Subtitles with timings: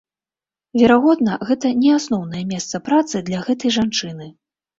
[0.81, 4.31] Верагодна, гэта не асноўнае месца працы для гэтай жанчыны.